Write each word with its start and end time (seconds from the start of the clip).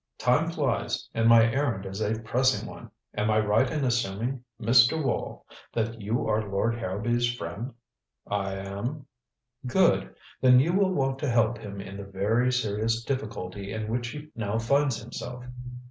"Time 0.17 0.49
flies, 0.49 1.07
and 1.13 1.29
my 1.29 1.43
errand 1.53 1.85
is 1.85 2.01
a 2.01 2.17
pressing 2.21 2.67
one. 2.67 2.89
Am 3.15 3.29
I 3.29 3.37
right 3.39 3.69
in 3.69 3.85
assuming, 3.85 4.43
Mr. 4.59 4.99
Wall, 4.99 5.45
that 5.73 6.01
you 6.01 6.27
are 6.27 6.41
Lord 6.49 6.73
Harrowby's 6.73 7.31
friend?" 7.35 7.75
"I 8.25 8.53
am." 8.55 9.05
"Good. 9.67 10.15
Then 10.41 10.59
you 10.59 10.73
will 10.73 10.91
want 10.95 11.19
to 11.19 11.29
help 11.29 11.59
him 11.59 11.79
in 11.79 11.97
the 11.97 12.03
very 12.03 12.51
serious 12.51 13.03
difficulty 13.03 13.71
in 13.71 13.89
which 13.89 14.07
he 14.07 14.29
now 14.35 14.57
finds 14.57 14.99
himself. 14.99 15.43